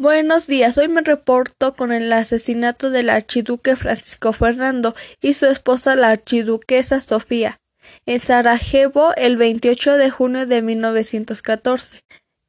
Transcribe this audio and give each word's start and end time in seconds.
Buenos 0.00 0.46
días, 0.46 0.78
hoy 0.78 0.88
me 0.88 1.02
reporto 1.02 1.76
con 1.76 1.92
el 1.92 2.10
asesinato 2.10 2.88
del 2.88 3.10
archiduque 3.10 3.76
Francisco 3.76 4.32
Fernando 4.32 4.94
y 5.20 5.34
su 5.34 5.44
esposa 5.44 5.94
la 5.94 6.08
archiduquesa 6.08 7.02
Sofía 7.02 7.60
en 8.06 8.18
Sarajevo 8.18 9.12
el 9.16 9.36
28 9.36 9.98
de 9.98 10.08
junio 10.08 10.46
de 10.46 10.62
1914. 10.62 12.00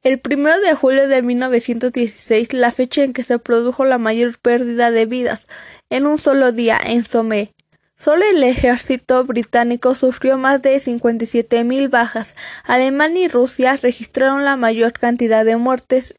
El 0.02 0.18
primero 0.18 0.58
de 0.62 0.72
julio 0.72 1.08
de 1.08 1.20
1916, 1.20 2.54
la 2.54 2.70
fecha 2.70 3.04
en 3.04 3.12
que 3.12 3.22
se 3.22 3.38
produjo 3.38 3.84
la 3.84 3.98
mayor 3.98 4.38
pérdida 4.38 4.90
de 4.90 5.04
vidas 5.04 5.46
en 5.90 6.06
un 6.06 6.16
solo 6.16 6.52
día 6.52 6.80
en 6.82 7.04
Somé. 7.04 7.52
Solo 7.94 8.24
el 8.24 8.42
ejército 8.44 9.22
británico 9.24 9.94
sufrió 9.94 10.38
más 10.38 10.62
de 10.62 10.80
57 10.80 11.64
mil 11.64 11.90
bajas. 11.90 12.34
Alemania 12.64 13.26
y 13.26 13.28
Rusia 13.28 13.76
registraron 13.76 14.42
la 14.42 14.56
mayor 14.56 14.94
cantidad 14.94 15.44
de 15.44 15.58
muertes 15.58 16.14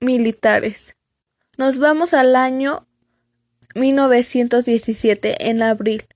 militares. 0.00 0.94
Nos 1.56 1.78
vamos 1.78 2.14
al 2.14 2.36
año 2.36 2.86
1917, 3.74 5.48
en 5.48 5.62
abril. 5.62 6.06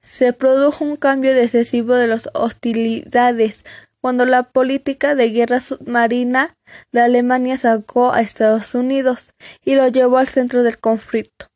Se 0.00 0.32
produjo 0.32 0.84
un 0.84 0.96
cambio 0.96 1.34
decisivo 1.34 1.94
de 1.94 2.06
las 2.06 2.28
hostilidades 2.34 3.64
cuando 4.00 4.24
la 4.24 4.44
política 4.44 5.14
de 5.14 5.30
guerra 5.30 5.60
submarina 5.60 6.56
de 6.92 7.00
Alemania 7.00 7.56
sacó 7.56 8.12
a 8.12 8.20
Estados 8.20 8.74
Unidos 8.74 9.34
y 9.64 9.74
lo 9.74 9.88
llevó 9.88 10.18
al 10.18 10.28
centro 10.28 10.62
del 10.62 10.78
conflicto. 10.78 11.46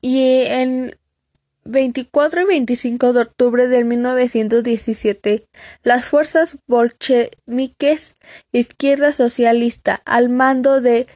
Y 0.00 0.42
en 0.46 0.98
24 1.74 2.40
y 2.40 2.44
25 2.44 3.12
de 3.12 3.20
octubre 3.20 3.68
de 3.68 3.84
1917, 3.84 5.44
las 5.82 6.06
fuerzas 6.06 6.56
bolcheviques 6.66 8.14
izquierda 8.52 9.12
socialista 9.12 10.00
al 10.06 10.28
mando 10.30 10.80
de 10.80 11.06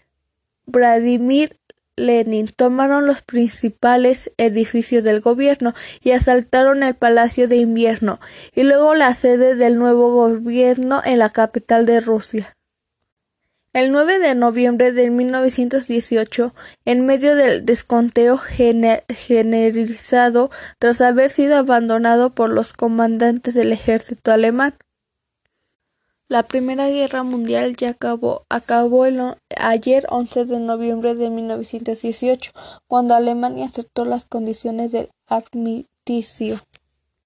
Vladimir 0.67 1.53
Lenin 1.97 2.48
tomaron 2.48 3.07
los 3.07 3.23
principales 3.23 4.33
edificios 4.37 5.05
del 5.05 5.20
gobierno 5.20 5.75
y 6.03 6.11
asaltaron 6.11 6.83
el 6.83 6.95
Palacio 6.95 7.48
de 7.48 7.56
Invierno 7.56 8.19
y 8.55 8.65
luego 8.65 8.95
la 8.95 9.15
sede 9.15 9.55
del 9.55 9.78
nuevo 9.78 10.12
gobierno 10.12 11.03
en 11.05 11.20
la 11.20 11.31
capital 11.31 11.87
de 11.87 12.00
Rusia. 12.00 12.58
El 13.79 13.93
9 13.93 14.19
de 14.19 14.34
noviembre 14.34 14.91
de 14.91 15.09
1918, 15.09 16.53
en 16.84 17.07
medio 17.07 17.37
del 17.37 17.65
desconteo 17.65 18.37
generalizado 18.37 20.51
tras 20.81 21.01
haber 21.01 21.31
sido 21.31 21.59
abandonado 21.59 22.31
por 22.31 22.51
los 22.51 22.73
comandantes 22.73 23.55
del 23.55 23.71
ejército 23.71 24.33
alemán, 24.33 24.75
la 26.27 26.49
Primera 26.49 26.89
Guerra 26.89 27.23
Mundial 27.23 27.77
ya 27.77 27.91
acabó, 27.91 28.45
el, 29.06 29.37
ayer 29.56 30.06
11 30.11 30.47
de 30.47 30.59
noviembre 30.59 31.15
de 31.15 31.31
1918, 31.31 32.51
cuando 32.89 33.15
Alemania 33.15 33.67
aceptó 33.67 34.05
las 34.05 34.25
condiciones 34.25 34.91
del 34.91 35.09
armisticio. 35.29 36.59